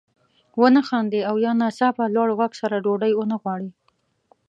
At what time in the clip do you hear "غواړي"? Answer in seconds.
3.41-3.69